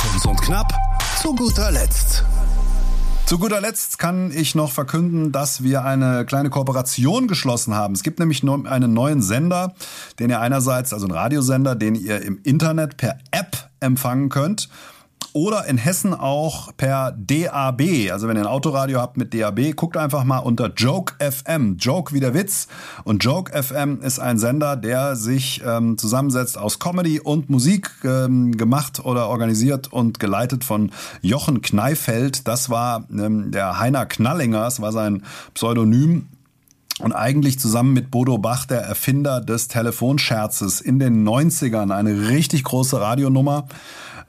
Kurz 0.02 0.26
und 0.26 0.42
knapp, 0.42 0.74
zu 1.22 1.34
guter 1.34 1.70
Letzt. 1.70 2.22
Zu 3.30 3.38
guter 3.38 3.60
Letzt 3.60 4.00
kann 4.00 4.32
ich 4.32 4.56
noch 4.56 4.72
verkünden, 4.72 5.30
dass 5.30 5.62
wir 5.62 5.84
eine 5.84 6.26
kleine 6.26 6.50
Kooperation 6.50 7.28
geschlossen 7.28 7.76
haben. 7.76 7.94
Es 7.94 8.02
gibt 8.02 8.18
nämlich 8.18 8.42
einen 8.42 8.92
neuen 8.92 9.22
Sender, 9.22 9.72
den 10.18 10.30
ihr 10.30 10.40
einerseits, 10.40 10.92
also 10.92 11.06
einen 11.06 11.14
Radiosender, 11.14 11.76
den 11.76 11.94
ihr 11.94 12.22
im 12.22 12.40
Internet 12.42 12.96
per 12.96 13.18
App 13.30 13.70
empfangen 13.78 14.30
könnt 14.30 14.68
oder 15.32 15.66
in 15.66 15.78
Hessen 15.78 16.14
auch 16.14 16.76
per 16.76 17.12
DAB. 17.12 18.10
Also 18.10 18.28
wenn 18.28 18.36
ihr 18.36 18.42
ein 18.42 18.46
Autoradio 18.46 19.00
habt 19.00 19.16
mit 19.16 19.34
DAB, 19.34 19.76
guckt 19.76 19.96
einfach 19.96 20.24
mal 20.24 20.38
unter 20.38 20.72
Joke 20.74 21.14
FM. 21.18 21.76
Joke 21.78 22.14
wie 22.14 22.20
der 22.20 22.34
Witz. 22.34 22.68
Und 23.04 23.24
Joke 23.24 23.50
FM 23.62 24.00
ist 24.02 24.18
ein 24.18 24.38
Sender, 24.38 24.76
der 24.76 25.16
sich 25.16 25.62
ähm, 25.66 25.98
zusammensetzt 25.98 26.58
aus 26.58 26.78
Comedy 26.78 27.20
und 27.20 27.50
Musik, 27.50 27.90
ähm, 28.04 28.56
gemacht 28.56 29.04
oder 29.04 29.28
organisiert 29.28 29.92
und 29.92 30.18
geleitet 30.18 30.64
von 30.64 30.92
Jochen 31.22 31.62
Kneifeld. 31.62 32.46
Das 32.48 32.70
war 32.70 33.04
ähm, 33.10 33.50
der 33.50 33.78
Heiner 33.78 34.06
Knallinger, 34.06 34.60
das 34.60 34.80
war 34.80 34.92
sein 34.92 35.22
Pseudonym. 35.54 36.28
Und 37.00 37.12
eigentlich 37.12 37.58
zusammen 37.58 37.94
mit 37.94 38.10
Bodo 38.10 38.36
Bach, 38.36 38.66
der 38.66 38.82
Erfinder 38.82 39.40
des 39.40 39.68
Telefonscherzes 39.68 40.82
in 40.82 40.98
den 40.98 41.26
90ern, 41.26 41.94
eine 41.94 42.28
richtig 42.28 42.62
große 42.64 43.00
Radionummer. 43.00 43.66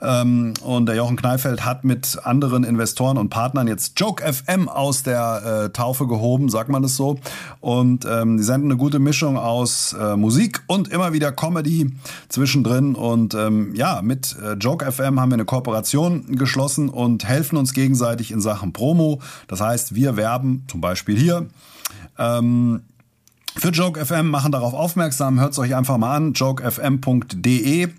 Ähm, 0.02 0.54
und 0.64 0.88
der 0.88 0.96
Jochen 0.96 1.16
Kneifeld 1.16 1.64
hat 1.64 1.84
mit 1.84 2.20
anderen 2.24 2.64
Investoren 2.64 3.18
und 3.18 3.30
Partnern 3.30 3.68
jetzt 3.68 4.00
Joke 4.00 4.24
FM 4.24 4.68
aus 4.68 5.04
der 5.04 5.66
äh, 5.66 5.70
Taufe 5.70 6.08
gehoben, 6.08 6.50
sagt 6.50 6.70
man 6.70 6.84
es 6.84 6.96
so. 6.96 7.20
Und 7.60 8.06
ähm, 8.06 8.38
die 8.38 8.44
senden 8.44 8.72
eine 8.72 8.78
gute 8.78 9.00
Mischung 9.00 9.38
aus 9.38 9.94
äh, 9.94 10.16
Musik 10.16 10.64
und 10.68 10.88
immer 10.88 11.14
wieder 11.14 11.32
Comedy 11.32 11.92
zwischendrin. 12.30 12.96
Und 12.96 13.34
ähm, 13.36 13.76
ja, 13.76 14.02
mit 14.02 14.36
äh, 14.44 14.54
Joke 14.54 14.92
FM 14.92 15.20
haben 15.20 15.30
wir 15.30 15.36
eine 15.36 15.46
Kooperation 15.46 16.36
geschlossen 16.36 16.90
und 16.90 17.26
helfen 17.26 17.58
uns 17.58 17.74
gegenseitig 17.74 18.32
in 18.32 18.42
Sachen 18.42 18.74
Promo. 18.74 19.22
Das 19.48 19.62
heißt, 19.62 19.94
wir 19.94 20.18
werben 20.18 20.64
zum 20.68 20.82
Beispiel 20.82 21.18
hier. 21.18 21.48
Ähm, 22.18 22.82
für 23.58 23.70
Joke 23.70 24.04
FM 24.04 24.30
machen 24.30 24.54
darauf 24.54 24.74
aufmerksam. 24.74 25.40
Hört 25.40 25.52
es 25.52 25.60
euch 25.60 25.76
einfach 25.76 25.98
mal 25.98 26.16
an, 26.16 26.34
jokefm.de. 26.34 27.90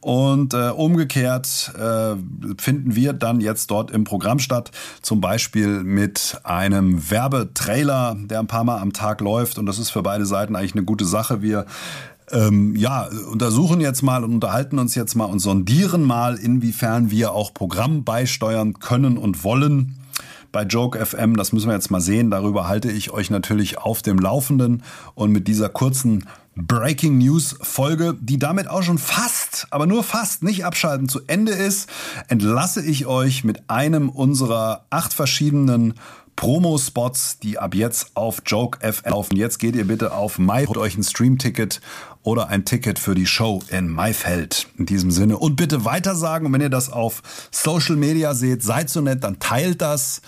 Und 0.00 0.54
äh, 0.54 0.68
umgekehrt 0.68 1.72
äh, 1.76 2.14
finden 2.56 2.94
wir 2.94 3.12
dann 3.12 3.40
jetzt 3.40 3.70
dort 3.70 3.90
im 3.90 4.04
Programm 4.04 4.38
statt, 4.38 4.70
zum 5.02 5.20
Beispiel 5.20 5.82
mit 5.82 6.38
einem 6.44 7.10
Werbetrailer, 7.10 8.16
der 8.18 8.38
ein 8.38 8.46
paar 8.46 8.62
Mal 8.62 8.78
am 8.78 8.92
Tag 8.92 9.20
läuft. 9.20 9.58
Und 9.58 9.66
das 9.66 9.78
ist 9.78 9.90
für 9.90 10.02
beide 10.02 10.24
Seiten 10.24 10.54
eigentlich 10.54 10.74
eine 10.74 10.84
gute 10.84 11.04
Sache. 11.04 11.42
Wir 11.42 11.66
ähm, 12.30 12.76
ja, 12.76 13.08
untersuchen 13.30 13.80
jetzt 13.80 14.02
mal 14.02 14.22
und 14.22 14.32
unterhalten 14.32 14.78
uns 14.78 14.94
jetzt 14.94 15.14
mal 15.14 15.24
und 15.24 15.40
sondieren 15.40 16.04
mal, 16.04 16.36
inwiefern 16.36 17.10
wir 17.10 17.32
auch 17.32 17.52
Programm 17.52 18.04
beisteuern 18.04 18.74
können 18.74 19.18
und 19.18 19.42
wollen 19.42 19.97
bei 20.52 20.62
Joke 20.62 21.04
FM. 21.04 21.36
Das 21.36 21.52
müssen 21.52 21.68
wir 21.68 21.74
jetzt 21.74 21.90
mal 21.90 22.00
sehen. 22.00 22.30
Darüber 22.30 22.68
halte 22.68 22.90
ich 22.90 23.10
euch 23.10 23.30
natürlich 23.30 23.78
auf 23.78 24.02
dem 24.02 24.18
Laufenden. 24.18 24.82
Und 25.14 25.32
mit 25.32 25.48
dieser 25.48 25.68
kurzen 25.68 26.26
Breaking 26.56 27.18
News 27.18 27.56
Folge, 27.60 28.16
die 28.20 28.38
damit 28.38 28.68
auch 28.68 28.82
schon 28.82 28.98
fast, 28.98 29.68
aber 29.70 29.86
nur 29.86 30.02
fast, 30.02 30.42
nicht 30.42 30.64
abschalten 30.64 31.08
zu 31.08 31.20
Ende 31.26 31.52
ist, 31.52 31.88
entlasse 32.26 32.84
ich 32.84 33.06
euch 33.06 33.44
mit 33.44 33.70
einem 33.70 34.08
unserer 34.08 34.84
acht 34.90 35.14
verschiedenen 35.14 35.94
Promo-Spots, 36.38 37.40
die 37.40 37.58
ab 37.58 37.74
jetzt 37.74 38.12
auf 38.14 38.42
Joke 38.46 38.78
FM 38.80 39.10
laufen. 39.10 39.36
Jetzt 39.36 39.58
geht 39.58 39.74
ihr 39.74 39.86
bitte 39.86 40.12
auf 40.12 40.38
My, 40.38 40.66
holt 40.66 40.78
euch 40.78 40.96
ein 40.96 41.02
Stream-Ticket 41.02 41.80
oder 42.22 42.48
ein 42.48 42.64
Ticket 42.64 42.98
für 42.98 43.14
die 43.14 43.26
Show 43.26 43.62
in 43.68 43.88
Maifeld. 43.88 44.68
In 44.76 44.86
diesem 44.86 45.10
Sinne. 45.10 45.38
Und 45.38 45.56
bitte 45.56 45.84
weitersagen. 45.84 46.46
Und 46.46 46.52
wenn 46.52 46.60
ihr 46.60 46.70
das 46.70 46.92
auf 46.92 47.22
Social 47.50 47.96
Media 47.96 48.34
seht, 48.34 48.62
seid 48.62 48.90
so 48.90 49.00
nett, 49.00 49.24
dann 49.24 49.38
teilt 49.38 49.80
das 49.80 50.20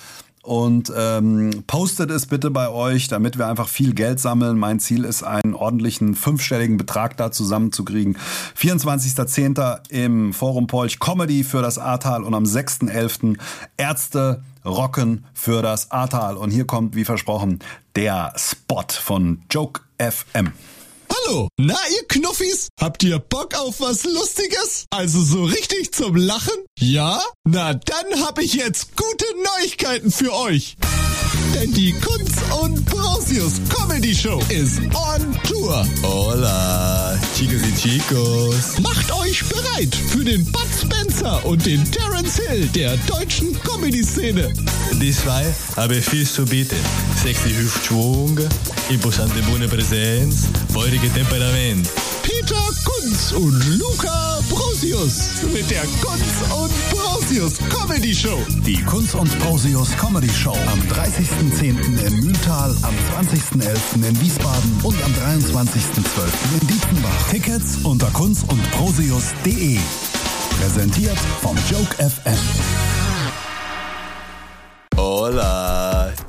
und 0.43 0.91
ähm, 0.97 1.65
postet 1.67 2.11
es 2.11 2.27
bitte 2.27 2.51
bei 2.51 2.71
euch, 2.71 3.09
damit 3.09 3.37
wir 3.37 3.47
einfach 3.47 3.69
viel 3.69 3.93
Geld 3.95 4.21
sammeln. 4.21 4.59
Mein 4.59 4.81
Ziel 4.81 5.05
ist, 5.05 5.23
einen 5.23 5.55
ordentlichen 5.55 6.15
fünfstelligen 6.15 6.77
Betrag 6.79 7.17
da 7.17 7.31
zusammenzukriegen. 7.31 8.17
24.10. 8.59 9.91
im 9.91 10.33
Forum 10.33 10.67
Polch 10.67 10.99
Comedy 10.99 11.45
für 11.45 11.61
das 11.61 11.79
Ahrtal 11.79 12.25
und 12.25 12.35
am 12.35 12.45
6.11. 12.45 13.39
Ärzte 13.77 14.43
rocken 14.65 15.25
für 15.35 15.63
das 15.63 15.91
Ahrtal. 15.91 16.37
Und 16.37 16.51
hier 16.51 16.67
kommt, 16.67 16.95
wie 16.95 17.05
versprochen, 17.05 17.59
der 17.95 18.33
Spot 18.37 18.87
von 18.89 19.43
Joke 19.51 19.83
FM. 19.99 20.53
Hallo, 21.31 21.49
na 21.59 21.77
ihr 21.93 22.09
Knuffis? 22.09 22.71
Habt 22.81 23.05
ihr 23.05 23.21
Bock 23.21 23.55
auf 23.55 23.81
was 23.81 24.03
Lustiges? 24.03 24.87
Also 24.91 25.23
so 25.23 25.45
richtig 25.45 25.93
zum 25.93 26.17
Lachen? 26.17 26.57
Ja? 26.77 27.23
Na 27.45 27.73
dann 27.73 28.25
hab 28.25 28.41
ich 28.41 28.55
jetzt 28.55 28.97
gute 28.97 29.25
Neuigkeiten 29.37 30.11
für 30.11 30.33
euch. 30.35 30.77
Denn 31.55 31.73
die 31.73 31.93
Kunz 31.93 32.33
und 32.63 32.85
Brosius 32.87 33.61
Comedy 33.69 34.15
Show 34.15 34.41
ist 34.49 34.79
on 34.95 35.37
Tour. 35.43 35.85
Hola, 36.03 37.19
chicos 37.37 37.61
y 37.63 37.75
chicos. 37.77 38.79
Macht 38.81 39.13
euch 39.13 39.43
bereit 39.45 39.95
für 39.95 40.25
den 40.25 40.45
Bud 40.45 40.69
Spencer 40.81 41.45
und 41.45 41.65
den 41.67 41.85
Terence 41.91 42.37
Hill 42.37 42.67
der 42.75 42.97
deutschen 43.09 43.59
Comedy-Szene. 43.63 44.53
Die 45.01 45.13
zwei 45.13 45.45
haben 45.77 46.03
viel 46.03 46.27
zu 46.27 46.45
bieten. 46.45 46.77
Sexy 47.23 47.51
Hüftschwung, 47.51 48.39
imposante 48.89 49.43
bunte 49.43 49.69
Präsenz, 49.69 50.45
feurige 50.73 51.13
Temperament. 51.13 51.89
Peter 52.51 52.75
Kunz 52.85 53.31
und 53.31 53.79
Luca 53.79 54.41
Brosius 54.49 55.43
mit 55.55 55.71
der 55.71 55.83
Kunz 56.03 56.43
und 56.51 56.73
Brosius 56.91 57.59
Comedy 57.69 58.13
Show. 58.13 58.39
Die 58.67 58.83
Kunz 58.83 59.15
und 59.15 59.31
Brosius 59.39 59.97
Comedy 59.97 60.29
Show 60.29 60.57
am 60.67 60.81
30.10. 60.81 62.07
in 62.07 62.21
Mühltal, 62.21 62.75
am 62.83 62.95
20.11. 63.25 64.05
in 64.09 64.21
Wiesbaden 64.21 64.81
und 64.83 64.97
am 65.05 65.13
23.12. 65.13 65.61
in 66.61 66.67
Dietzenbach. 66.67 67.31
Tickets 67.31 67.77
unter 67.85 68.09
kunz 68.09 68.43
und 68.49 68.61
brosius.de. 68.73 69.79
Präsentiert 70.59 71.19
vom 71.43 71.57
Joke 71.71 71.95
FM. 71.99 72.37
Hola, 74.97 75.70